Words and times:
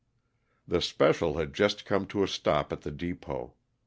The 0.67 0.81
special 0.81 1.37
had 1.37 1.53
just 1.53 1.85
come 1.85 2.07
to 2.07 2.23
a 2.23 2.27
stop 2.27 2.73
at 2.73 2.81
the 2.81 2.89
depot. 2.89 3.53